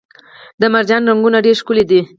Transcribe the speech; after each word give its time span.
د 0.59 0.63
مرجان 0.73 1.01
رنګونه 1.09 1.37
ډیر 1.45 1.55
ښکلي 1.61 1.85
دي 1.89 2.01